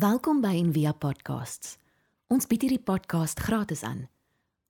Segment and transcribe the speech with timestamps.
[0.00, 1.74] Welkom by Envia Podcasts.
[2.32, 4.06] Ons bied hierdie podcast gratis aan.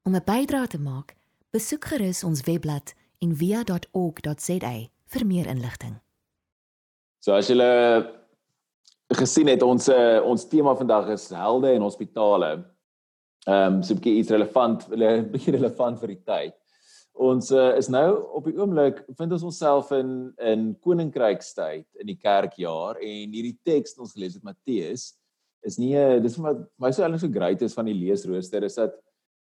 [0.02, 1.14] Om 'n bydrae te maak,
[1.54, 4.72] besoek gerus ons webblad en via.org.za
[5.12, 6.00] vir meer inligting.
[7.20, 8.10] So as julle
[9.12, 12.64] gesien het ons uh, ons tema vandag is helde en hospitale.
[13.46, 16.54] Ehm um, so 'n bietjie iets relevant, 'n bietjie relevant vir die tyd.
[17.12, 22.18] Ons uh, is nou op die oomblik vind ons onsself in in koninkrykstyd in die
[22.18, 25.19] kerkjaar en hierdie teks wat ons gelees het Matteus
[25.66, 28.96] is nie dis wat my so eintlik so great is van die leesrooster is dat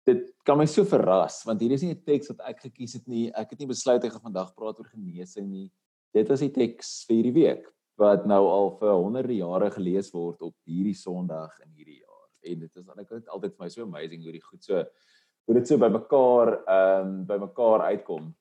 [0.08, 3.06] dit kan my so verras want hier is nie 'n teks wat ek gekies het
[3.08, 3.30] nie.
[3.34, 5.70] Ek het nie besluit ek gaan vandag praat oor genesing nie.
[6.14, 7.66] Dit was die teks vir hierdie week
[7.98, 12.28] wat nou al vir honderde jare gelees word op hierdie Sondag in hierdie jaar.
[12.42, 14.84] En dit is eintlik altyd vir my so amazing hoe die goed so
[15.46, 18.34] hoe dit so by mekaar ehm um, by mekaar uitkom.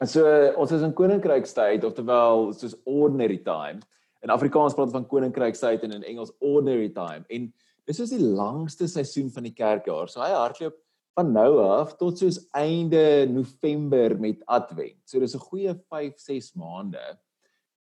[0.00, 0.24] En so
[0.60, 3.80] ons is in koninkrykstyd ofterwel soos ordinary time.
[4.26, 7.22] In Afrikaans praat van koninkrykstyd en in Engels ordinary time.
[7.30, 7.44] En
[7.86, 10.10] dis is die langste seisoen van die kerkjaar.
[10.10, 10.74] So hy hardloop
[11.16, 14.98] van nou af tot soos einde November met Advent.
[15.06, 17.04] So dis 'n goeie 5, 6 maande.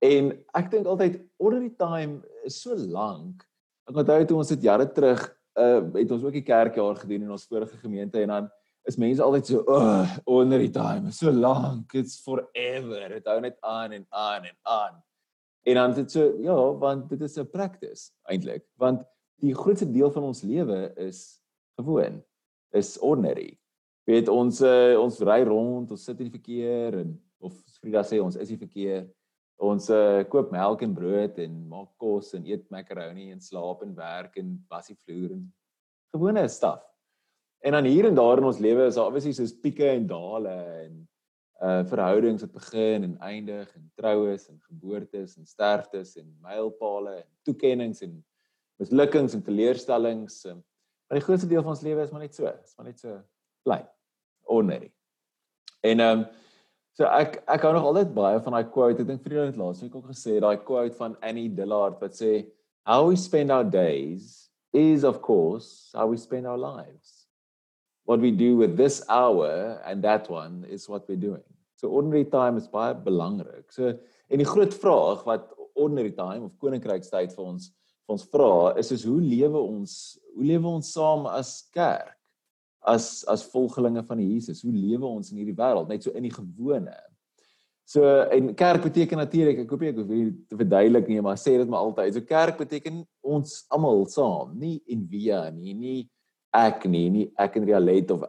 [0.00, 3.45] En ek dink altyd ordinary time is so lank.
[3.87, 5.20] Ek onthou toe ons dit jare terug
[5.59, 8.50] uh het ons ook die kerkjaar gedoen in ons vorige gemeente en dan
[8.89, 11.12] is mense altyd so oh, ordinary time.
[11.12, 11.93] So lank.
[11.93, 13.09] It's forever.
[13.09, 15.03] Dit hou net aan en aan en aan.
[15.69, 18.64] En dan dit so ja, want dit is 'n practice eintlik.
[18.77, 19.05] Want
[19.41, 21.41] die grootste deel van ons lewe is
[21.77, 22.22] gewoon
[22.70, 23.58] is ordinary.
[24.05, 28.20] Weet ons uh, ons ry rond, ons sit in die verkeer en of Frida sê
[28.20, 29.08] ons is die verkeer.
[29.61, 33.94] Ons uh, koop melk en brood en maak kos en eet macaroni en slaap en
[33.94, 35.44] werk en was die vloer en
[36.14, 36.83] gewone staf.
[37.61, 40.56] En dan hier en daar in ons lewe is daar obviously soos pieke en dale
[40.86, 40.94] en
[41.61, 47.28] uh verhoudings wat begin en eindig en troues en geboortes en sterftes en mylpale en
[47.44, 48.14] toekenninge en
[48.80, 50.44] mislukkings en teleurstellings.
[50.44, 53.19] Maar die grootste deel van ons lewe is maar net so, is maar net so
[53.69, 53.83] bly.
[54.48, 54.92] Ordinary.
[55.84, 56.25] En ehm um,
[56.97, 59.03] so ek ek hou nog altyd baie van daai quote.
[59.03, 62.16] Ek dink vir julle het laas week ook gesê daai quote van Annie Dillard wat
[62.16, 62.47] sê
[62.88, 67.19] how we spend our days is of course how we spend our lives
[68.10, 71.47] what we do with this hour and that one is what we're doing.
[71.76, 73.71] So ordinary time is baie belangrik.
[73.71, 73.93] So
[74.28, 75.47] en die groot vraag wat
[75.78, 78.50] ordinary time of koninkrykstyd vir ons vir ons vra
[78.82, 79.94] is is hoe lewe ons
[80.34, 82.16] hoe lewe ons saam as kerk?
[82.82, 86.34] As as volgelinge van Jesus, hoe lewe ons in hierdie wêreld net so in die
[86.34, 86.99] gewone?
[87.87, 91.60] So en kerk beteken natuurlik, ek hoop ek hoef hier te verduidelik nie, maar sê
[91.62, 92.16] dit maar altyd.
[92.19, 96.00] So kerk beteken ons almal saam, nie en via nie, nie
[96.55, 98.25] ek nie, nie ek en Rialet of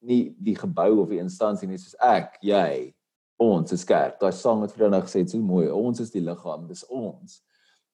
[0.00, 2.94] nie die gebou of die instansie nie, soos ek, jy,
[3.42, 4.18] ons is kerk.
[4.20, 7.40] Daai sang het vroeër nou gesê, so mooi, ons is die liggaam, dis ons.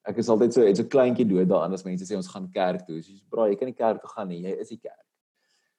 [0.05, 2.85] Ek is altyd so, dit's 'n kleintjie dood daarin as mense sê ons gaan kerk
[2.85, 3.01] toe.
[3.01, 5.05] So "Bra, jy kan nie kerk toe gaan nie, jy is die kerk."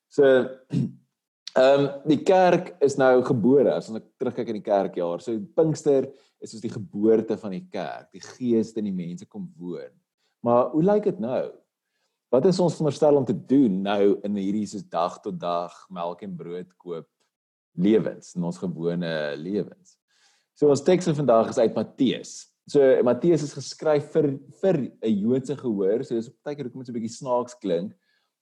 [0.09, 0.25] So
[1.57, 5.23] ehm um, die kerk is nou gebore as ons terugkyk in die kerkjaar.
[5.23, 6.11] So Pinkster
[6.41, 8.11] is soos die geboorte van die kerk.
[8.13, 9.95] Die gees in die mense kom woon.
[10.43, 11.53] Maar hoe lyk dit nou?
[12.33, 16.25] Wat is ons veronderstel om te doen nou in hierdie soos dag tot dag melk
[16.27, 17.07] en brood koop
[17.77, 19.97] lewens in ons gewone lewens.
[20.57, 22.33] So ons teks vir vandag is uit Matteus.
[22.67, 24.33] So Matteus is geskryf vir
[24.63, 26.03] vir 'n Joodse gehoor.
[26.05, 27.93] So dis partykeer hoekom dit so 'n bietjie snaaks klink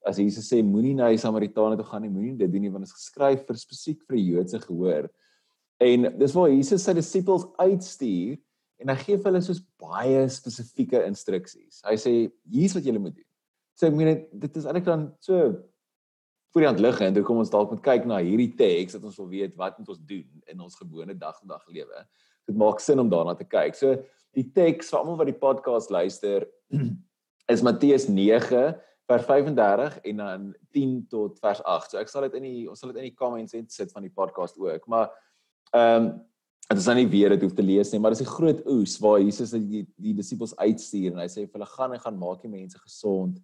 [0.07, 2.85] as Jesus sê moenie na die Samaritane toe gaan nie, moenie dit doen nie want
[2.85, 5.11] dit is geskryf vir spesifiek vir die Joodse gehoor.
[5.81, 8.39] En dis waar Jesus sy disippels uitstuur
[8.81, 11.81] en hy gee vir hulle soos baie spesifieke instruksies.
[11.85, 13.34] Hy sê hier's wat julle moet doen.
[13.75, 15.53] So ek meen dit is eintlik dan so
[16.55, 19.07] voor die hand lig en toe kom ons dalk moet kyk na hierdie teks dat
[19.09, 22.03] ons wil weet wat moet ons doen in ons gewone dag tot dag lewe.
[22.47, 23.75] Dit maak sin om daarna te kyk.
[23.75, 23.97] So
[24.39, 26.47] die teks vir almal wat die podcast luister
[27.53, 28.61] is Matteus 9
[29.11, 31.91] vers 35 en dan 10 tot vers 8.
[31.91, 34.15] So ek sal dit in die ons sal dit in die comments sit van die
[34.15, 34.87] podcast ook.
[34.87, 35.11] Maar
[35.75, 36.15] ehm um,
[36.65, 38.95] dit is dan nie weer dit hoef te lees nie, maar dis 'n groot oes
[38.99, 42.17] waar Jesus die die, die disippels uitstuur en hy sê vir hulle gaan en gaan
[42.19, 43.37] maak die mense gesond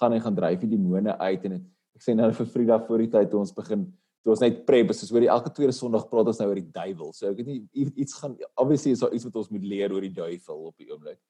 [0.00, 1.60] gaan hy gaan dryf die demone uit en
[1.96, 3.86] ek sê nou vir Frida voor die tyd toe ons begin
[4.26, 6.72] toe ons net prep is oor die elke tweede Sondag praat ons nou oor die
[6.74, 7.12] duiwel.
[7.14, 10.02] So ek weet nie iets gaan obviously is daar iets wat ons moet leer oor
[10.02, 11.20] die duiwel op die oomblik.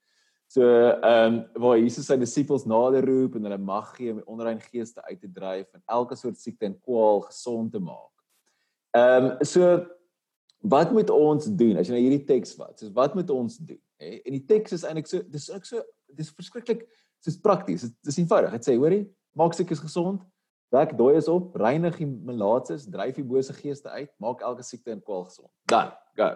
[0.48, 4.62] So ehm um, waar Jesus sy disippels nader roep en hulle mag gee om onrein
[4.62, 8.14] geeste uit te dryf en elke soort siekte en kwaal gesond te maak.
[8.96, 9.74] Ehm um, so
[10.66, 12.78] wat moet ons doen as jy nou hierdie teks vat?
[12.78, 13.82] So wat moet ons doen?
[14.00, 14.16] Hè?
[14.24, 15.82] En die teks is eintlik so dis ook so
[16.16, 16.86] dis verskriklik
[17.26, 17.88] dis prakties.
[17.88, 18.54] Dit is eenvoudig.
[18.56, 19.04] Dit sê, hoorie,
[19.36, 20.22] maak siekes gesond,
[20.74, 25.02] wek dooies op, reinig die melaatses, dryf die bose geeste uit, maak elke siekte en
[25.02, 25.50] kwaal gesond.
[25.70, 26.32] Dan, go.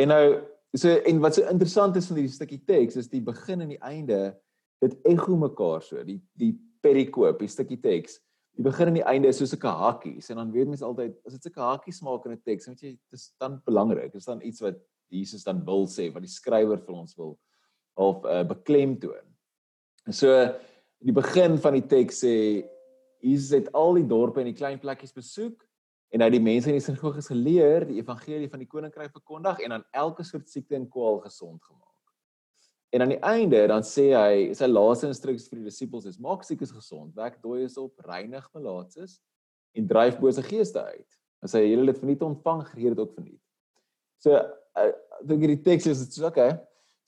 [0.00, 0.24] En nou
[0.72, 3.80] so en wat so interessant is van hierdie stukkie teks is die begin en die
[3.84, 4.20] einde
[4.82, 6.00] dit ekho mekaar so.
[6.04, 6.52] Die die
[6.82, 8.18] perikoop, die stukkie teks.
[8.56, 11.38] Die begin en die einde is so 'n hakkies en dan weet mense altyd as
[11.38, 14.12] dit 'n hakkies maak in 'n teks, weet jy, dit is dan belangrik.
[14.12, 14.76] Dit is dan iets wat
[15.08, 17.38] Jesus dan wil sê, wat die skrywer vir ons wil
[17.94, 19.31] of uh, beklemtoon.
[20.10, 20.26] So
[21.02, 22.34] die begin van die teks sê
[23.22, 25.62] Jesus het al die dorpe en die klein plekkies besoek
[26.12, 29.62] en hy het die mense in die sinagoges geleer, die evangelie van die koninkryk verkondig
[29.62, 31.88] en aan elke soort siekte en kwaal gesond gemaak.
[32.92, 36.42] En aan die einde dan sê hy, sy laaste instruksies vir die disippels is: maak
[36.44, 39.20] siekes gesond, wek dooies op, reinig malaatses
[39.78, 41.16] en dryf bose geeste uit.
[41.40, 43.40] En sê julle dit verniet ontvang, gee dit ook verniet.
[44.20, 44.36] So
[44.82, 44.98] ek
[45.30, 46.58] dink hierdie teks is dit so okay.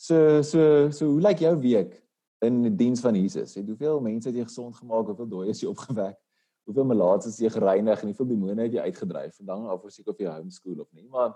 [0.00, 1.98] So so so hoe lyk jou week
[2.42, 3.54] in die diens van Jesus?
[3.54, 6.18] Het hoeveel mense het jy gesond gemaak, hoeveel dooies jy opgewek?
[6.64, 9.36] Hoeveel malaatses jy gereinig en hoeveel demone het jy uitgedryf?
[9.36, 11.34] Vandag af of seker of jy homeschool of nie, maar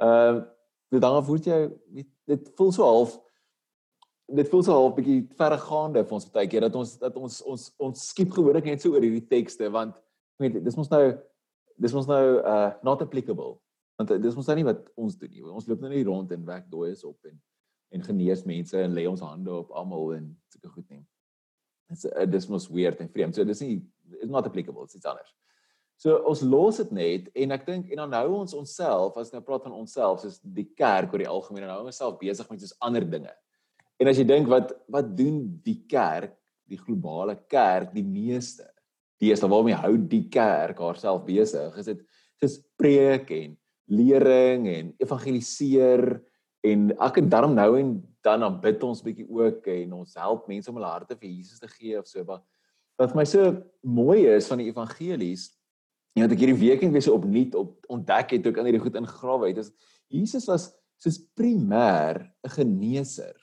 [0.00, 0.48] ehm uh,
[0.98, 1.58] dan af word jy
[2.26, 3.14] dit voel so half
[4.30, 7.66] dit voel so half bietjie verregaande vir ons baie keer dat ons dat ons ons
[7.86, 9.98] ons skiep gewoonlik net so oor hierdie tekste want
[10.42, 11.02] weet dis mos nou
[11.80, 13.56] dis mos nou uh not applicable
[14.00, 16.46] want dis mos nou nie wat ons doen nie ons loop nou nie rond en
[16.48, 17.38] werk dooies op en
[17.90, 21.04] en genees mense en lê ons hande op almal en sulke goed nie
[21.90, 23.78] dis uh, dis mos weird en vreemd so dis nie
[24.22, 25.34] is not applicable it's anders
[26.00, 29.42] so ons los dit net en ek dink en dan hou ons onsself as nou
[29.44, 32.62] praat van onsself soos die kerk oor die algemeen en hou ons self besig met
[32.62, 33.34] soos ander dinge
[34.00, 36.32] En as jy dink wat wat doen die kerk,
[36.70, 38.64] die globale kerk die meeste?
[39.20, 41.76] Die is dan waarmee hou die kerk haarself besig?
[41.76, 42.00] Is dit
[42.40, 43.52] dis preek en
[43.92, 46.14] lering en evangeliseer
[46.66, 47.92] en ek en daarom nou en
[48.24, 51.62] dan dan bid ons bietjie ook en ons help mense om hulle harte vir Jesus
[51.62, 52.44] te gee of so wat
[53.00, 55.48] wat my so mooi is van die evangelies
[56.16, 58.84] en wat ek hierdie week net weer so opnuut op ontdek het ek aan hierdie
[58.84, 59.72] goed ingegrawe het is
[60.12, 60.68] Jesus was
[61.00, 63.36] soos primêr 'n geneeser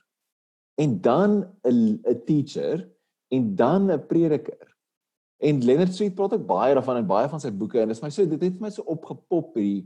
[0.77, 1.31] en dan
[1.65, 2.85] 'n 'n teacher
[3.27, 4.75] en dan 'n prediker.
[5.37, 8.01] En Leonard Sweet praat ook baie daarvan in baie van sy boeke en dit is
[8.01, 9.85] my so dit het my so opgepop hier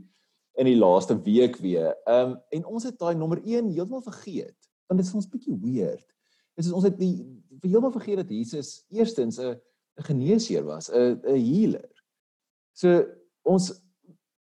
[0.60, 1.96] in die laaste week weer.
[2.04, 4.56] Ehm um, en ons het daai nommer 1 heeltemal vergeet.
[4.86, 6.06] Want dit is ons bietjie weird.
[6.54, 7.14] Dit is ons het die
[7.62, 9.56] heeltemal vergeet dat Jesus eerstens 'n
[9.98, 11.90] 'n geneesheer was, 'n 'n healer.
[12.72, 13.04] So
[13.42, 13.72] ons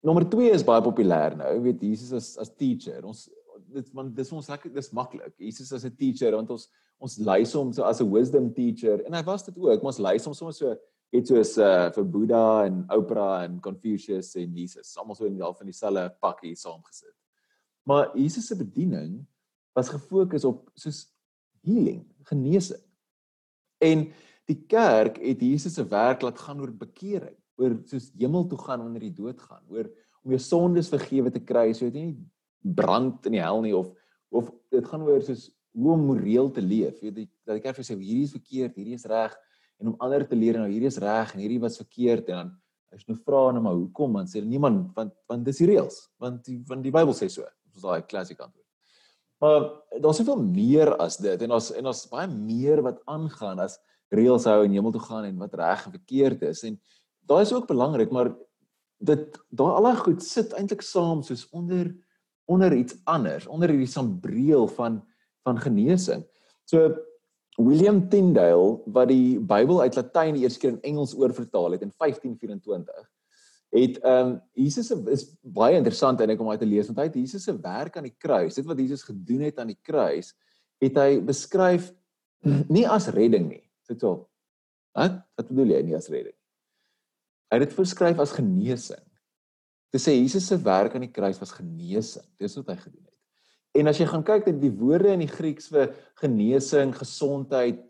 [0.01, 3.05] nommer 2 is baie populêr nou, weet Jesus as as teacher.
[3.05, 3.29] Ons
[3.73, 5.33] dit want dis ons lekker dis maklik.
[5.37, 9.13] Jesus as 'n teacher want ons ons lys hom so as 'n wisdom teacher en
[9.13, 9.83] hy was dit ook.
[9.83, 10.77] Ons lys hom soms so
[11.15, 15.43] het soos uh vir Boeddha en Oprah en Confucius en Jesus, almal so in die
[15.43, 17.13] half van dieselfde pakkie saamgesit.
[17.85, 19.19] Maar Jesus se bediening
[19.75, 21.05] was gefokus op soos
[21.65, 22.81] healing, genesing.
[23.83, 24.07] En
[24.49, 28.83] die kerk het Jesus se werk laat gaan oor bekering, oor soos hemel toe gaan
[28.83, 29.89] wanneer jy doodgaan, oor
[30.25, 33.93] om jou sondes vergewe te kry sodat jy nie brand in die hel nie of
[34.35, 36.97] of dit gaan oor soos hoe om moreel te leef.
[37.03, 39.35] Jy weet dat ek effe sê hierdie is verkeerd, hierdie is reg
[39.81, 42.53] en om ander te leer nou hierdie is reg en hierdie was verkeerd en dan
[42.95, 45.97] as jy nou vra nou maar hoekom dan sê niemand want want dis die reëls
[46.21, 47.43] want die want die Bybel sê so.
[47.65, 48.63] Dit is daai klassieke antwoord.
[49.43, 49.65] Maar
[49.99, 53.77] daar's soveel meer as dit en ons en ons baie meer wat aangaan as
[54.15, 56.79] reëls hou en hemel toe gaan en wat reg en verkeerd is en
[57.27, 58.31] daai is ook belangrik maar
[59.03, 61.91] dit daai al daai goed sit eintlik saam soos onder
[62.45, 65.01] onder iets anders, onder hierdie sambreel van
[65.45, 66.23] van genesing.
[66.65, 66.89] So
[67.57, 73.05] William Tyndale wat die Bybel uit Latyn eerste keer in Engels oorvertaal het in 1524
[73.75, 77.17] het ehm um, Jesus is baie interessant ek om uit te lees want hy het
[77.19, 80.33] Jesus se werk aan die kruis, dit wat Jesus gedoen het aan die kruis,
[80.79, 81.91] het hy beskryf
[82.69, 83.63] nie as redding nie.
[83.89, 84.27] Dit so.
[84.95, 85.17] Wat?
[85.35, 86.35] Wat bedoel jy nie as redding?
[87.51, 89.03] Hy het dit beskryf as genesing
[89.95, 92.25] te sê Jesus se werk aan die kruis was genesing.
[92.41, 93.14] Dis wat hy gedoen het.
[93.75, 95.91] En as jy gaan kyk dat die woorde in die Grieks vir
[96.21, 97.81] genesing, gesondheid,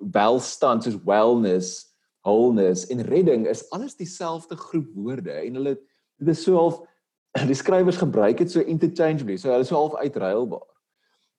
[0.00, 1.90] welstand soos wellness,
[2.24, 5.76] wholeness en redding is alles dieselfde groep woorde en hulle
[6.20, 6.80] dit is so half
[7.50, 9.36] die skrywers gebruik dit so interchangeably.
[9.38, 10.66] So hulle is so half uitruilbaar.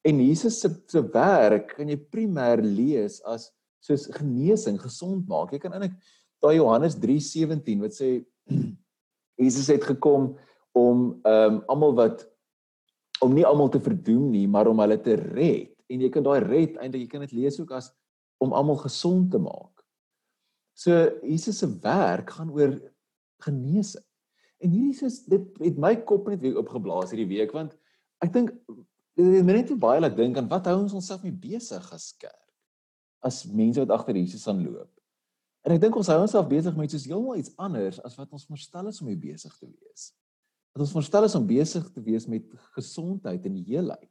[0.07, 5.53] En Jesus se se werk kan jy primêr lees as soos genesing, gesond maak.
[5.53, 5.97] Jy kan eintlik
[6.41, 8.11] daai Johannes 3:17 wat sê
[9.41, 10.35] Jesus het gekom
[10.77, 12.25] om ehm um, almal wat
[13.21, 15.73] om nie almal te verdoem nie, maar om hulle te red.
[15.91, 17.91] En jy kan daai red eintlik jy kan dit lees ook as
[18.41, 19.83] om almal gesond te maak.
[20.73, 20.95] So
[21.27, 22.77] Jesus se werk gaan oor
[23.45, 24.05] genesing.
[24.61, 27.75] En hierdie is dit het my kop net weer opgeblaas hierdie week want
[28.21, 28.53] ek dink
[29.17, 32.37] dit het net baie laat dink aan wat hou ons onsself mee besig as kerk?
[33.25, 34.89] As mense wat agter Jesus aanloop.
[35.65, 38.47] En ek dink ons hou onsself besig met soos heeltemal iets anders as wat ons
[38.49, 40.09] verstel is om mee besig te wees.
[40.71, 42.43] Wat ons verstel is om besig te wees met
[42.77, 44.09] gesondheid en heelheid.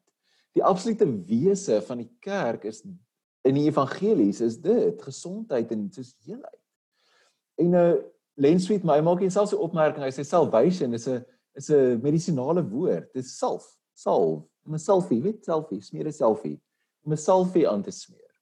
[0.53, 2.83] Die absolute wese van die kerk is
[3.47, 6.59] in die evangelies is dit gesondheid en soos heelheid.
[7.61, 7.91] En nou
[8.41, 10.05] Lensweet my maak hier selfs 'n opmerking.
[10.05, 11.25] Hy sê salvation is 'n
[11.55, 13.13] is 'n medisinale woord.
[13.13, 14.45] Dit is salf, salf.
[14.65, 16.61] Om 'n selfie, weet selfie, smeer 'n selfie.
[17.05, 18.33] Om 'n selfie aan te smeer.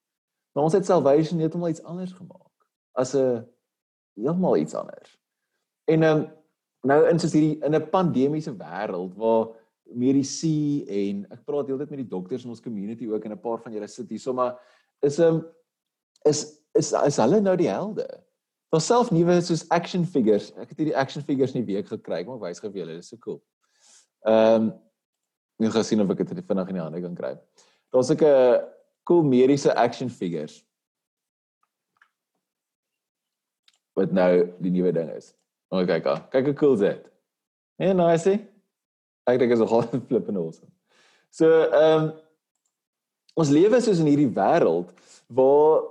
[0.53, 2.53] Maar ons het salvation net om iets anders gemaak
[2.93, 3.47] as 'n
[4.15, 5.19] heeltemal iets anders.
[5.85, 6.27] En um,
[6.87, 9.49] nou in soos hierdie in 'n pandemiese wêreld waar
[9.95, 13.59] medisy en ek praat heeltyd met die dokters in ons community ook en 'n paar
[13.59, 14.59] van julle sit hier, so maar
[15.03, 15.47] is 'n um,
[16.25, 18.07] is is is hulle nou die helde?
[18.71, 20.53] Daar self nuwe soos action figures.
[20.57, 22.21] Ek het hierdie action figures in die week gekry.
[22.21, 22.99] Ek wys gou vir julle.
[22.99, 23.43] Dit is so cool.
[24.27, 24.73] Ehm um,
[25.67, 27.39] ek gaan sien of ek dit vinnig in die hande kan kry.
[27.93, 28.69] Daar's 'n
[29.05, 30.63] cool mediese action figures.
[33.97, 35.35] Wat nou die nuwe ding is.
[35.69, 36.17] Oh, kyk gou.
[36.33, 37.05] Kyk hoe cool dit.
[37.79, 38.41] En nou I see.
[39.31, 40.73] Ek dink is nogal flippend awesome.
[41.31, 42.09] So, ehm um,
[43.39, 44.89] ons lewe soos in hierdie wêreld
[45.31, 45.85] waar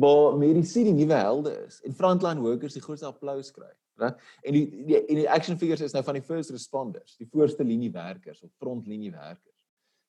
[0.00, 3.70] waar medisy die nuwe helde is en frontline workers die grootste applous kry,
[4.02, 4.10] né?
[4.44, 7.64] En die, die en die action figures is nou van die first responders, die voorste
[7.64, 9.56] linie werkers of frontlinie werkers.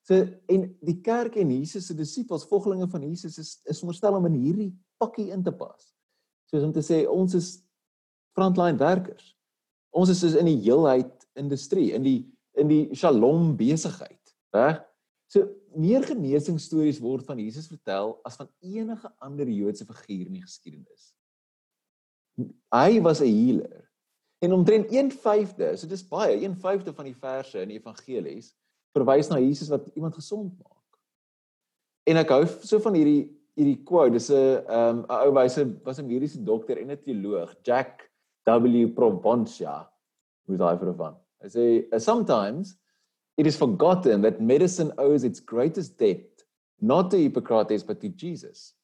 [0.06, 0.20] So
[0.52, 4.38] en die kerk en Jesus se disippels, volgelinge van Jesus is is veronderstel om in
[4.44, 5.92] hierdie pakkie in te pas.
[6.50, 7.54] Soos om te sê ons is
[8.36, 9.34] frontline werkers.
[9.92, 12.20] Ons is soos in die heelheid industrie, in die
[12.60, 14.82] in die shalom besigheid, reg?
[15.32, 20.44] So meer genesingsstories word van Jesus vertel as van enige ander Joodse figuur in die
[20.44, 21.14] geskiedenis.
[22.72, 23.88] Hy was 'n healer.
[24.42, 28.52] En omtrent 1/5de, so dis baie, 1/5de van die verse in die evangelies
[28.92, 30.98] verwys na Jesus wat iemand gesond maak.
[32.04, 35.98] En ek hou so van hierdie hierdie quote, dis 'n ehm 'n ou wyse was
[35.98, 38.11] 'n mediese dokter en 'n teoloog, Jack
[38.46, 38.86] W.
[38.94, 39.88] Proventia.
[40.48, 41.18] Hoe daai vir van.
[41.42, 41.66] Hy sê
[42.00, 42.76] sometimes
[43.36, 46.44] It is forgotten that medicine owes its greatest debt
[46.80, 48.74] not to Hippocrates but to Jesus.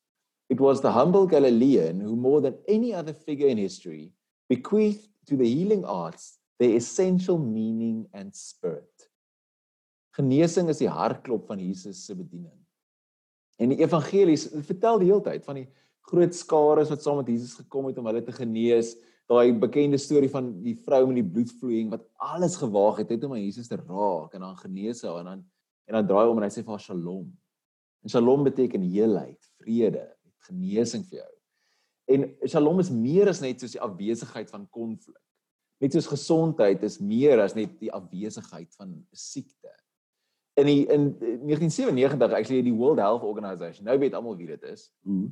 [0.49, 4.13] It was the humble Galilean who, more than any other figure in history,
[4.49, 8.89] bequeathed to the healing arts their essential meaning and spirit.
[10.17, 12.57] Genesing is die hartklop van Jesus se bediening.
[13.61, 15.69] En die evangelies vertel die hele tyd van die
[16.09, 18.97] groot skare wat saam met Jesus gekom het om hulle te genees,
[19.29, 23.35] daai bekende storie van die vrou met die bloedvloeiing wat alles gewaag het net om
[23.37, 25.47] aan Jesus te raak en dan genees haar en dan
[25.89, 27.29] en dan draai hom en hy sê vir haar shalom.
[28.05, 30.03] En shalom beteken heelheid, vrede,
[30.45, 31.31] genesing vir jou.
[32.13, 35.21] En shalom is meer as net soos die afwesigheid van konflik.
[35.81, 39.73] Net soos gesondheid is meer as net die afwesigheid van siekte.
[40.61, 41.09] In die in
[41.47, 44.91] 1997 actually die World Health Organization, nou weet almal wie dit is.
[45.09, 45.31] Hoe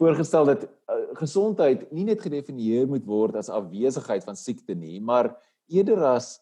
[0.00, 5.30] voorgestel dat uh, gesondheid nie net gedefinieer moet word as afwesigheid van siekte nie, maar
[5.70, 6.38] eerder as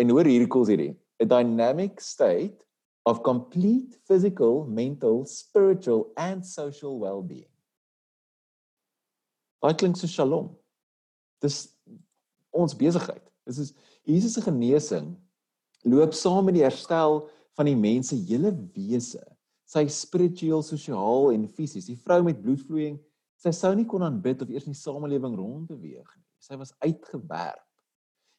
[0.00, 2.60] en hoor hierdie koels hierdie, a dynamic state
[3.06, 7.50] of complete physical, mental, spiritual and social well-being.
[9.62, 10.50] Wat klink so shalom?
[11.42, 11.64] Dis
[12.54, 13.22] ons besigheid.
[13.46, 13.72] Dis is
[14.06, 15.14] Jesus se genesing
[15.86, 17.24] loop saam met die herstel
[17.56, 19.22] van die mens se hele wese
[19.66, 21.88] sy spiritueel, sosiaal en fisies.
[21.90, 22.98] Die vrou met bloedvloeiing,
[23.42, 26.24] sy sou nie kon aanbid of eers in die samelewing rond beweeg nie.
[26.42, 27.62] Sy was uitgewerp.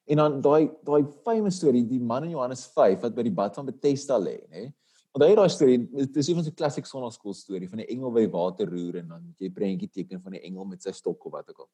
[0.08, 3.58] En dan daai daai famous storie, die man in Johannes 5 wat by die bad
[3.60, 4.70] van Bethesda lê, nê?
[5.18, 8.28] Hy daai storie, dit is een van se klassiek sonnaskool storie van 'n engel by
[8.30, 11.50] water roer en dan jy prentjie teken van die engel met sy stok of wat
[11.50, 11.70] ook al.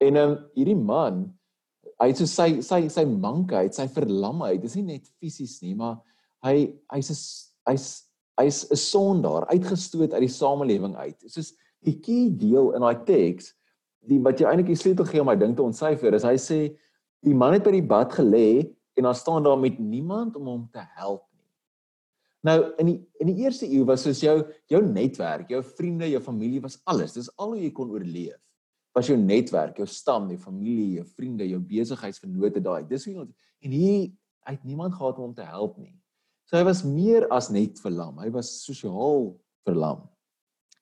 [0.00, 1.32] En ehm um, hierdie man,
[2.00, 6.02] hy het so sy sy sy mankheid, sy verlamheid, dis nie net fisies nie, maar
[6.42, 11.18] hy hy's hy's hy's 'n sondaar uitgestoot uit die samelewing uit.
[11.26, 13.52] Soos die key deel in daai teks,
[14.06, 16.60] die wat jy eintlik die sleutel gee om my ding te ontsyfer, is hy sê
[17.22, 20.64] die man het by die bad gelê en dan staan daar met niemand om hom
[20.72, 21.48] te help nie.
[22.42, 26.20] Nou in die in die eerste eeu was soos jou jou netwerk, jou vriende, jou
[26.20, 27.14] familie was alles.
[27.14, 28.40] Dis al hoe jy kon oorleef.
[28.92, 32.82] Was jou netwerk, jou stam, jou familie, jou vriende, jou besigheidsvennote daai.
[32.88, 34.10] Dis hoe en hier
[34.42, 35.94] hy het niemand gehad om hom te help nie.
[36.52, 38.18] So hy was meer as net verlam.
[38.20, 39.30] Hy was sosiaal
[39.64, 40.02] verlam.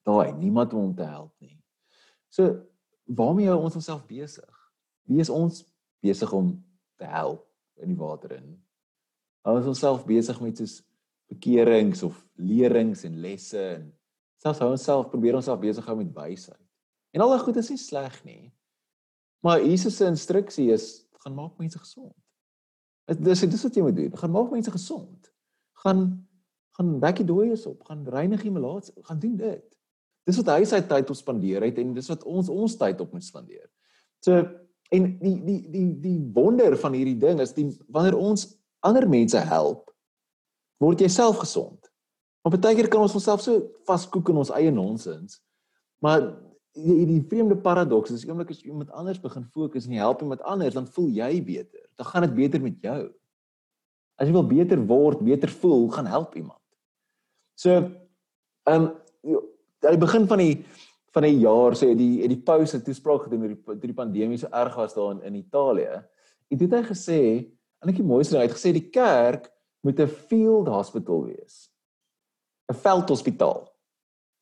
[0.03, 1.61] Daai niemand om te help nie.
[2.27, 2.57] So
[3.07, 4.51] waarmee hou ons onsself besig?
[5.07, 5.63] Wie is ons
[6.03, 6.57] besig om
[6.99, 7.47] te help
[7.79, 8.51] in die water in?
[9.47, 10.81] Hou ons onsself besig met soos
[11.31, 13.87] bekerings of lerings en lesse en
[14.43, 16.59] selfs hou ons self probeer ons self besig hou met wysheid.
[17.15, 18.51] En al daai goed is nie sleg nie.
[19.47, 22.17] Maar Jesus se instruksie is gaan maak mense gesond.
[23.23, 24.17] Dis dis wat jy moet doen.
[24.19, 25.30] Gaan maak mense gesond
[25.85, 26.05] gaan
[26.81, 29.65] gaan wekkie dooies op, gaan reinig die malaats, gaan doen dit.
[30.25, 33.13] Dis wat hy sy tyd op spandeer het en dis wat ons ons tyd op
[33.13, 33.67] moet spandeer.
[34.25, 34.39] So
[34.91, 38.47] en die die die die wonder van hierdie ding is die wanneer ons
[38.87, 39.91] ander mense help,
[40.81, 41.91] word jy self gesond.
[42.41, 45.43] Maar baie keer kan ons onsself so vaskoek in ons eie nonsens.
[46.01, 46.31] Maar
[46.73, 50.25] die, die vreemde paradoks is oomblik as jy iemand anders begin fokus en jy help
[50.25, 51.85] iemand anders, dan voel jy beter.
[52.01, 53.01] Dan gaan dit beter met jou.
[54.21, 56.61] As jy wil beter word, beter voel, gaan help iemand.
[57.57, 57.77] So,
[58.69, 58.91] ehm um,
[59.81, 60.65] aan die begin van die
[61.11, 64.39] van die jaar sê so die die paus het toespraak gedoen oor die die pandemie
[64.39, 66.03] so erg was daar in, in Italië.
[66.51, 67.21] En dit het hy gesê,
[67.81, 69.49] en ek die mooiste ding, hy het gesê die kerk
[69.83, 71.71] moet 'n field hospital wees.
[72.71, 73.71] 'n Veldhospitaal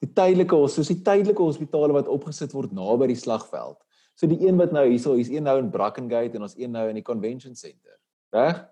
[0.03, 3.79] die tydelike soos die tydelike hospitale wat opgesit word naby die slagveld.
[4.19, 6.89] So die een wat nou hierso, hier's een nou in Brackengate en ons een nou
[6.91, 7.97] in die Convention Center.
[8.35, 8.65] Reg?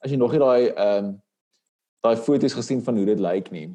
[0.00, 1.16] As jy nog nie daai ehm um,
[2.00, 3.68] daai foto's gesien van hoe dit lyk nie.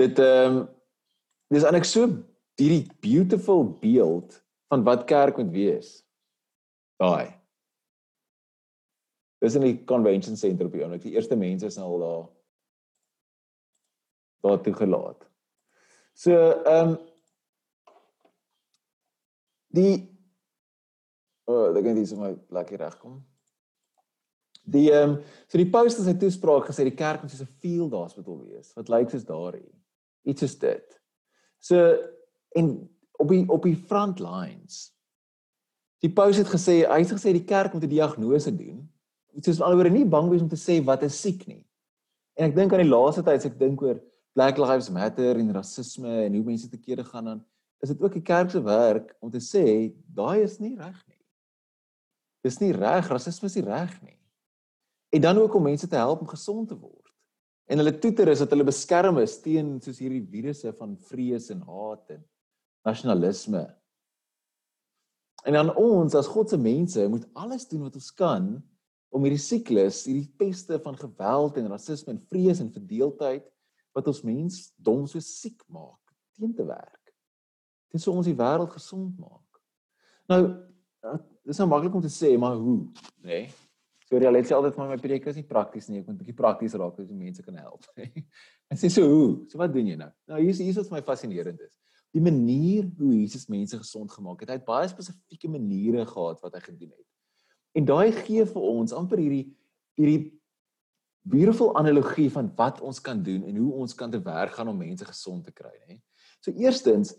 [0.00, 0.64] Dit ehm um,
[1.52, 2.08] dis eintlik so
[2.60, 5.90] hierdie beautiful beeld van wat kerk moet wees.
[7.00, 7.32] Daai.
[9.40, 11.04] Dis in die Convention Center op die oomblik.
[11.04, 12.26] Die eerste mense is nou al daar
[14.46, 15.24] daar toe gelaat.
[16.14, 16.98] So ehm um,
[19.76, 19.94] die
[21.44, 23.18] oh, ek dink dis my lekker regkom.
[24.66, 27.58] Die ehm um, so die post het sy toespraak gesê die kerk moet soos 'n
[27.62, 28.72] field hospital wees.
[28.74, 29.70] Wat lyk soos daarin?
[30.26, 31.00] Iets is dit.
[31.58, 31.78] So
[32.54, 34.90] en op die op die front lines.
[36.02, 38.90] Die post het gesê hy het gesê die kerk moet 'n diagnose doen.
[39.32, 41.64] Dit is alhoewel nie bang wees om te sê wat is siek nie.
[42.34, 44.00] En ek dink aan die laaste tyd as ek dink oor
[44.34, 47.44] Black Lives Matter en rasisme en hoe mense te kere gaan dan
[47.80, 51.22] is dit ook die kerk se werk om te sê daai is nie reg nie.
[52.42, 54.16] Dis nie reg, rasisme is nie reg nie.
[55.14, 57.12] En dan ook om mense te help om gesond te word.
[57.66, 61.64] En hulle toeter is dat hulle beskerm is teen soos hierdie virusse van vrees en
[61.66, 62.22] haat en
[62.86, 63.64] nasionalisme.
[65.46, 68.48] En dan ons as God se mense moet alles doen wat ons kan
[69.14, 73.46] om hierdie siklus, hierdie peste van geweld en rasisme en vrees en verdeeldheid
[73.96, 76.00] wat ons mens dom so siek maak
[76.36, 77.12] teen te werk.
[77.90, 79.62] Dit is so ons die wêreld gesond maak.
[80.30, 80.40] Nou
[81.46, 82.80] dis nou maklik om te sê maar hoe,
[83.22, 83.46] nê?
[83.46, 83.65] Nee?
[84.06, 86.38] So jy sê altyd maar my preek is nie prakties nie, ek moet 'n bietjie
[86.38, 87.86] prakties raak sodat mense kan help.
[88.70, 89.46] en sê so hoe?
[89.50, 90.10] So wat doen jy nou?
[90.30, 91.74] Nou hier is hier is wat my fascinerend is.
[92.14, 94.48] Die manier hoe Jesus mense gesond gemaak het.
[94.48, 97.06] Hy het baie spesifieke maniere gehad wat hy gedoen het.
[97.74, 99.50] En daai gee vir ons amper hierdie
[99.96, 100.32] hierdie
[101.26, 104.78] beautiful analogie van wat ons kan doen en hoe ons kan te werk gaan om
[104.78, 105.98] mense gesond te kry, nê.
[106.44, 107.16] So eerstens,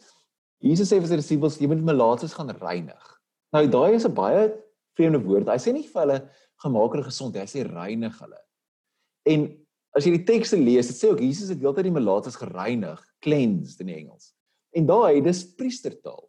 [0.63, 3.09] Jesus sê vir sy disippels, jy moet malaatses gaan reinig.
[3.51, 4.47] Nou daai is 'n baie
[4.95, 5.49] vreemde woord.
[5.49, 6.19] Hy sê nie vir hulle
[6.63, 8.39] gemaak hulle gesond hy sê reinig hulle.
[9.27, 9.47] En
[9.97, 13.81] as jy die tekste lees, dit sê ook Jesus het heeltyd die malaatses gereinig, cleansed
[13.81, 14.33] in Engels.
[14.77, 16.23] En daai, dis priestertaal.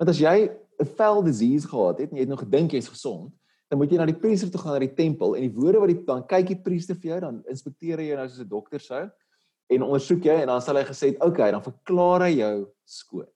[0.00, 0.50] Want as jy
[0.80, 3.32] 'n vel disease gehad het en jy het nog gedink jy's gesond,
[3.68, 5.88] dan moet jy na die priester toe gaan na die tempel en die woorde wat
[5.90, 8.80] die dan kyk die priester vir jou dan inspekteer hy jou nou soos 'n dokter
[8.80, 9.10] sou
[9.70, 13.30] en ondersoek jy en dan sal hy gesê het okay dan verklaar hy jou skoon.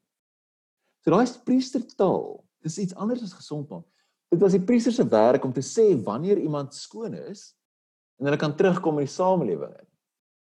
[1.03, 2.45] So daai is priestertaal.
[2.63, 3.87] Dis iets anders as gesond maak.
[4.29, 7.55] Dit was die priester se werk om te sê wanneer iemand skoon is
[8.19, 9.89] en hulle kan terugkom in die samelewing in.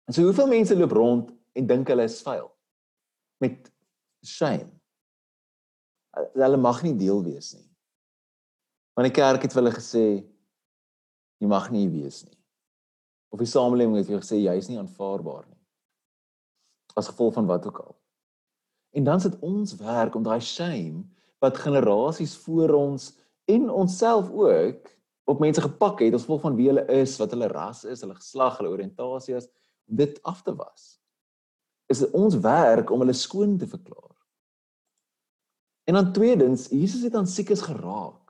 [0.06, 2.48] En so hoeveel mense loop rond en dink hulle is vuil
[3.42, 3.68] met
[4.24, 4.70] shame.
[6.32, 7.66] Hulle mag nie deel wees nie.
[8.96, 10.06] Want die kerk het vir hulle gesê
[11.36, 12.38] jy mag nie wees nie.
[13.34, 15.60] Of die samelewing het vir jou gesê jy is nie aanvaarbaar nie.
[16.96, 17.92] As gevolg van wat ook al.
[18.96, 21.04] En dan sit ons werk om daai shame
[21.44, 23.10] wat generasies voor ons
[23.46, 24.90] en onsself ook
[25.26, 28.14] op mense gepak het as gevolg van wie hulle is, wat hulle ras is, hulle
[28.14, 29.48] geslag, hulle oriëntasie is,
[29.90, 30.96] om dit af te was.
[31.90, 34.14] Is dit ons werk om hulle skoon te verklaar.
[35.86, 38.26] En dan tweedens, Jesus het aan siekes geraak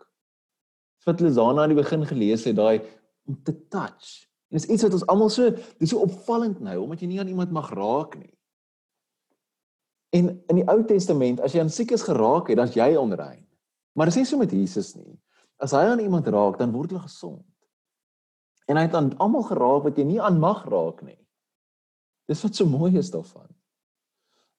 [1.07, 2.83] wat Lizana aan die begin gelees het, daai
[3.31, 4.27] om te touch.
[4.51, 7.31] En dis iets wat ons almal so, dis so opvallend nou, omdat jy nie aan
[7.31, 8.33] iemand mag raak nie.
[10.19, 13.46] En in die Ou Testament, as jy aan siekes geraak het, dan's jy onrein.
[13.97, 15.17] Maar dis nie so met Jesus nie.
[15.63, 17.45] As hy aan iemand raak, dan word hulle gesond.
[18.69, 21.19] En hy het aan almal geraak wat jy nie aan mag raak nie.
[22.29, 23.49] Dis wat so mooi is daarvan.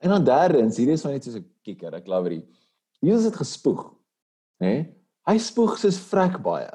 [0.02, 2.46] En dan derdens, hier is net soos 'n kikker, ek love dit.
[3.02, 3.94] Jesus het gespoeg,
[4.60, 4.66] hè?
[4.66, 4.94] Nee?
[5.28, 6.72] Hy spoeg soos vrek baie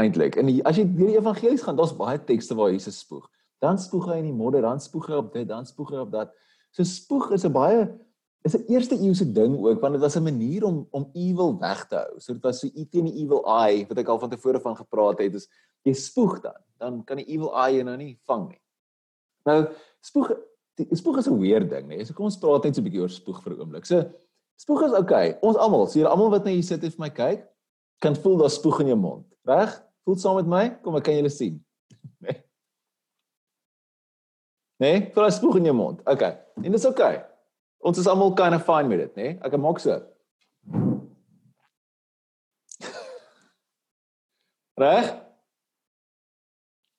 [0.00, 0.36] eintlik.
[0.36, 3.28] En as jy deur die evangelies gaan, daar's baie tekste waar Jesus spoeg.
[3.62, 6.10] Dan spoeg hy in die modder, dan spoeg hy op dit, dan spoeg hy op
[6.10, 6.32] dat.
[6.72, 7.86] So spoeg is 'n baie
[8.42, 11.86] is 'n eerste eeuse ding ook want dit was 'n manier om om evil weg
[11.86, 12.20] te hou.
[12.20, 14.76] So dit was so eat teen die evil eye wat ek al van tevore van
[14.76, 15.32] gepraat het.
[15.32, 15.48] Dis
[15.82, 18.60] jy spoeg dan, dan kan die evil eye jou nou nie vang nie.
[19.44, 19.68] Nou
[20.00, 20.32] spoeg
[20.74, 22.04] die spoeg is 'n weird ding, nee.
[22.04, 23.86] So kom ons praat net so 'n bietjie oor spoeg vir 'n oomblik.
[23.86, 24.10] So
[24.56, 25.38] spoeg is okay.
[25.42, 27.48] Ons almal, so julle almal wat nou hier sit en vir my kyk,
[28.00, 29.26] kan voel daar spoeg in jou mond.
[29.44, 29.82] Reg?
[30.04, 30.80] Voel saam met my?
[30.82, 31.64] Kom ek kan julle sien.
[32.20, 32.32] Nee.
[34.78, 35.00] Né?
[35.00, 35.10] Nee?
[35.14, 36.00] Vir 'n spoeg in jou mond.
[36.06, 36.38] Okay.
[36.62, 37.31] En dis okay.
[37.82, 39.22] Ons is almal kind of fine met dit, né?
[39.22, 39.38] Nee?
[39.42, 39.98] Ek maak so.
[44.78, 45.10] Reg?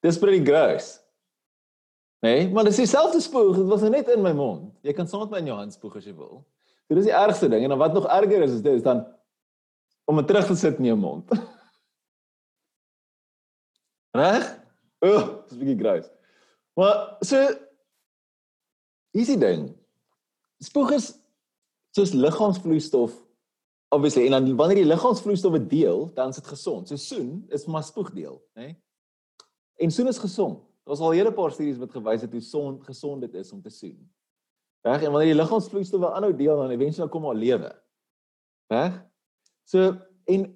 [0.04, 1.00] Dis pretty gross.
[2.24, 4.72] Nee, maar dis dieselfde spoeg, dit was net in my mond.
[4.84, 6.46] Jy kan saam met my in jou hand spoeg as jy wil.
[6.92, 9.04] Dit is die ergste ding en dan wat nog erger is is dit is dan
[10.08, 11.32] om dit terug te sit in jou mond.
[14.20, 14.50] Reg?
[15.04, 16.08] Ooh, dis bietjie gross.
[16.80, 17.40] Maar so
[19.12, 19.72] is die ding.
[20.64, 21.12] Spoeg is
[21.94, 23.20] soos liggaamsvloeistof
[23.94, 26.90] obviously en dan wanneer die liggaamsvloeistowwe deel, dan is dit gesond.
[26.90, 28.66] So soen is maar spoegdeel, né?
[28.66, 28.78] Nee?
[29.86, 30.64] En soen is gesond.
[30.84, 33.70] Daar's al hele paar studies wat gewys het hoe son gesond dit is om te
[33.70, 33.98] soen.
[34.84, 35.04] Reg?
[35.04, 37.72] En wanneer die liggaamsvloeistowwe aanhou deel dan eventueel kom al lewe.
[38.74, 39.00] Reg?
[39.70, 39.94] So
[40.30, 40.48] en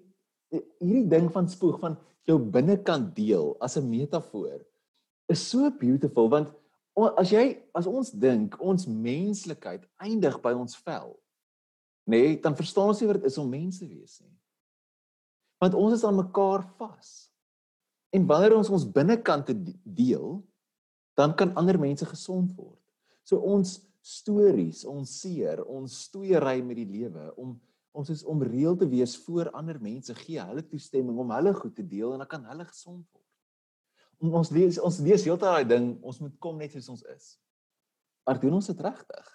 [0.80, 4.66] hierdie ding van spoeg van jou binnekant deel as 'n metafoor
[5.28, 6.54] is so beautiful want
[6.98, 7.46] as jy
[7.78, 11.14] as ons dink ons menslikheid eindig by ons vel
[12.08, 14.36] nê nee, dan verstaan ons nie wat dit is om mens te wees nie
[15.62, 17.28] want ons is aan mekaar vas
[18.16, 19.50] En wanneer ons ons binnekant
[19.84, 20.40] deel,
[21.18, 22.80] dan kan ander mense gesond word.
[23.28, 27.58] So ons stories, ons seer, ons stoeiery met die lewe om
[27.98, 31.74] ons is om reël te wees voor ander mense, gee hulle toestemming om hulle goed
[31.74, 33.17] te deel en dan kan hulle gesond word.
[34.18, 37.36] Ons lees ons lees heeltyd daai ding, ons moet kom net soos ons is.
[38.26, 39.28] Maar doen ons dit regtig?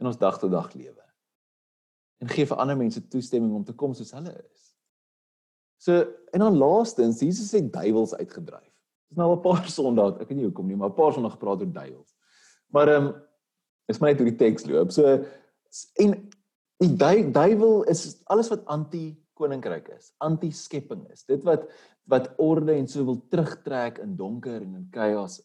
[0.00, 1.04] In ons dag tot dag lewe.
[2.20, 4.72] En gee vir ander mense toestemming om te kom soos hulle is.
[5.82, 8.72] So en dan laastens, Jesus het duiwels uitgedryf.
[9.08, 11.60] Dis nou 'n paar Sondae, ek weet nie hoekom nie, maar 'n paar Sondae gepraat
[11.60, 12.12] oor duiwels.
[12.72, 13.14] Maar ehm um,
[13.88, 14.90] is my net hoe die teks loop.
[14.90, 15.24] So
[16.02, 16.14] en
[16.82, 16.96] die
[17.32, 18.64] duiwel is alles wat
[19.36, 21.24] anti-koninkryk is, anti-skepping is.
[21.24, 21.68] Dit wat
[22.06, 25.40] wat orde en so wil terugtrek in donker en in chaos.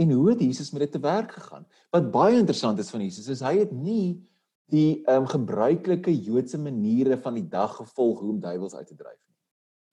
[0.00, 1.66] En hoe het Jesus met dit te werk gegaan?
[1.92, 4.24] Wat baie interessant is van Jesus is hy het nie
[4.72, 9.20] die um, gebruikelike Joodse maniere van die dag gevolg hoe om duiwels uit te dryf
[9.20, 9.36] nie.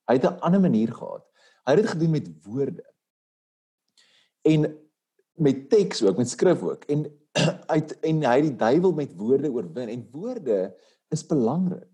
[0.07, 1.27] Hy het 'n ander manier gehad.
[1.65, 2.85] Hy het dit gedoen met woorde.
[4.47, 4.77] En
[5.35, 6.83] met teks ook, met skrif ook.
[6.87, 7.05] En
[7.75, 10.71] uit en hy het die duiwel met woorde oorwin en woorde
[11.11, 11.90] is belangrik.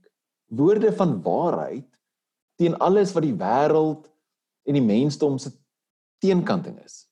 [0.47, 1.89] Woorde van waarheid
[2.55, 4.07] teen alles wat die wêreld
[4.67, 5.51] en die mensdom se
[6.23, 7.05] teenkanting is.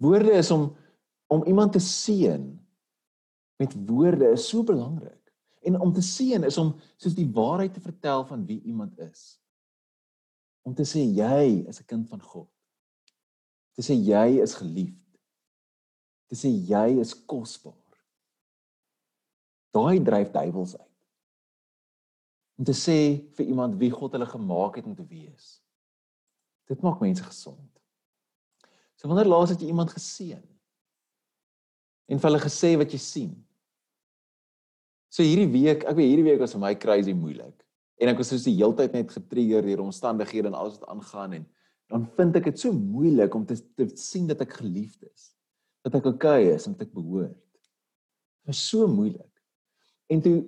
[0.00, 0.72] Woorde is om
[1.32, 2.42] om iemand te seën
[3.56, 5.32] met woorde is so belangrik.
[5.64, 9.40] En om te seën is om soos die waarheid te vertel van wie iemand is.
[10.62, 12.50] Om te sê jy is 'n kind van God.
[13.72, 15.18] Te sê jy is geliefd.
[16.26, 17.98] Te sê jy is kosbaar.
[19.70, 20.93] Daai dryf duiwels uit.
[22.58, 22.98] Om te sê
[23.36, 25.58] vir iemand wie God hulle gemaak het om te wees.
[26.70, 27.70] Dit maak mense gesond.
[28.96, 30.42] So wanneer laas het jy iemand geseën?
[32.08, 33.34] En vir hulle gesê wat jy sien?
[35.12, 37.54] So hierdie week, ek weet hierdie week was vir my crazy moeilik.
[38.02, 41.44] En ek was soos die heeltyd net getrigger deur omstandighede en alles wat aangaan en
[41.92, 45.30] dan vind ek dit so moeilik om te, te sien dat ek geliefd is.
[45.84, 47.36] Dat ek okay is en dat ek behoort.
[47.36, 49.30] Dit was so moeilik.
[50.10, 50.38] En toe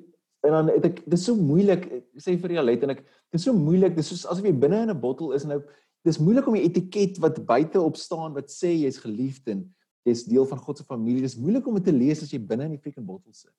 [0.46, 1.87] en dan het ek dis so moeilik
[2.22, 3.02] sê vir jou let en ek
[3.35, 5.62] dis so moeilik dis soos asof jy binne in 'n bottel is en nou
[6.06, 9.64] dis moeilik om die etiket wat buite op staan wat sê jy's geliefd en
[10.06, 12.68] jy's deel van God se familie dis moeilik om dit te lees as jy binne
[12.68, 13.54] in die freaking bottel sit.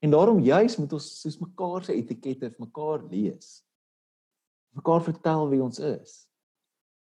[0.00, 3.60] En daarom juis moet ons soos mekaar se etikette vir mekaar lees.
[4.76, 6.16] Mekaar vertel wie ons is.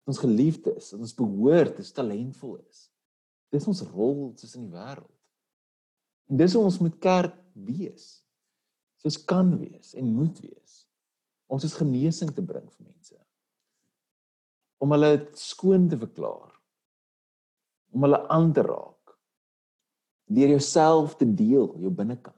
[0.00, 2.86] Dat ons geliefd is, dat ons behoort, ons talentvol is.
[3.52, 5.16] Dis ons rol tussen die wêreld.
[6.30, 8.19] En dis hoe ons moet kerk wees.
[9.00, 10.84] Soos kan wees en moet wees.
[11.50, 13.16] Ons is genesing te bring vir mense.
[14.80, 16.52] Om hulle skoon te verklaar.
[17.90, 19.16] Om hulle aan te raak.
[20.30, 22.36] Deur jouself te deel, jou binnekant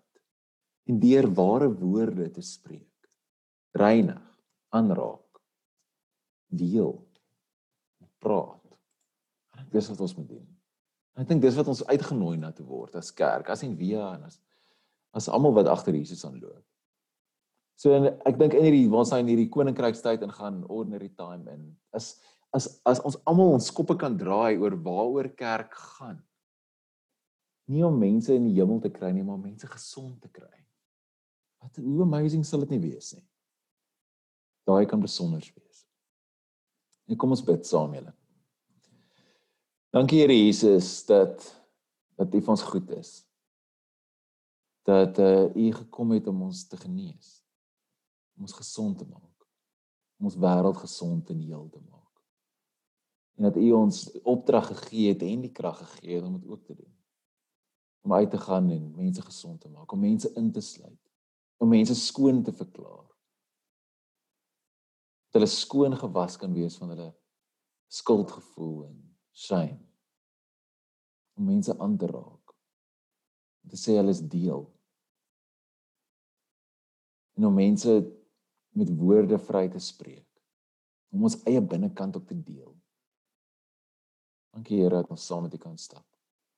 [0.91, 2.89] en deur ware woorde te spreek.
[3.79, 4.23] Reinig,
[4.75, 5.41] aanraak,
[6.53, 6.97] deel,
[8.23, 8.59] praat.
[9.73, 10.49] Dis wat ons moet doen.
[11.21, 14.27] Ek dink dis wat ons uitgenooi na te word as kerk, as en via en
[14.29, 14.41] as
[15.17, 16.63] as almal wat agter Jesus aanloop.
[17.77, 21.65] So en ek dink in hierdie waar ons in hierdie koninkrykstyd ingaan, ordinary time in,
[21.97, 22.15] as
[22.53, 26.21] as as ons almal ons koppe kan draai oor waaroor kerk gaan.
[27.73, 30.51] Nie om mense in die hemel te kry nie, maar mense gesond te kry.
[31.63, 33.25] Wat hoe amazing sal dit nie wees nie.
[34.69, 35.85] Daai kan besonder wees.
[37.09, 38.13] En kom ons bid saam julle.
[39.93, 41.43] Dankie Here Jesus dat
[42.17, 43.23] dat U vir ons goed is.
[44.83, 47.45] Dat uh, U gekom het om ons te genees.
[48.37, 49.47] Om ons gesond te maak.
[50.19, 52.03] Om ons wêreld gesond en heel te maak.
[53.35, 56.65] En dat U ons opdrag gegee het en die krag gegee het om dit ook
[56.65, 56.91] te doen.
[58.03, 61.11] Om uit te gaan en mense gesond te maak, om mense in te sluit,
[61.57, 63.07] om mense skoon te verklaar.
[65.31, 67.09] Dat hulle skoon gewas kan wees van hulle
[67.87, 68.97] skuldgevoel en
[69.33, 69.81] shame.
[71.39, 72.42] Om mense aan te raak.
[73.63, 74.65] Om te sê hulle is deel.
[77.39, 77.95] En om mense
[78.77, 80.29] met woorde vry te spreek.
[81.13, 82.73] Om ons eie binnekant ook te deel.
[84.53, 86.05] Dankie Here dat ons saam met U kan stap.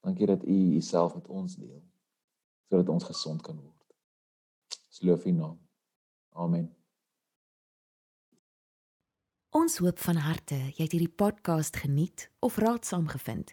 [0.04, 1.82] Dankie dat U Uself met ons deel
[2.68, 3.92] sodat ons gesond kan word.
[4.88, 5.58] Ons loof U naam.
[6.34, 6.72] Amen.
[9.54, 13.52] Ons hoop van harte jy het hierdie podcast geniet of raadsaam gevind.